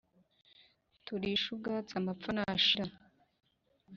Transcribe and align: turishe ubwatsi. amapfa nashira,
turishe 1.05 1.47
ubwatsi. 1.53 1.93
amapfa 1.99 2.29
nashira, 2.35 2.93